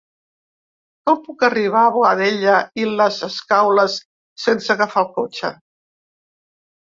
Com 1.09 1.17
puc 1.25 1.43
arribar 1.47 1.83
a 1.89 1.91
Boadella 1.97 2.55
i 2.85 2.87
les 3.01 3.19
Escaules 3.27 3.99
sense 4.47 4.73
agafar 4.77 5.05
el 5.05 5.13
cotxe? 5.21 5.53